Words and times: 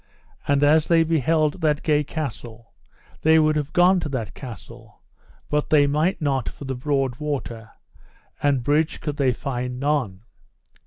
And 0.47 0.63
as 0.63 0.87
they 0.87 1.03
beheld 1.03 1.61
that 1.61 1.83
gay 1.83 2.03
castle 2.03 2.73
they 3.21 3.37
would 3.37 3.55
have 3.55 3.71
gone 3.71 3.99
to 3.99 4.09
that 4.09 4.33
castle, 4.33 4.99
but 5.47 5.69
they 5.69 5.85
might 5.85 6.19
not 6.19 6.49
for 6.49 6.65
the 6.65 6.73
broad 6.73 7.17
water, 7.17 7.69
and 8.41 8.63
bridge 8.63 8.99
could 8.99 9.17
they 9.17 9.31
find 9.31 9.79
none. 9.79 10.23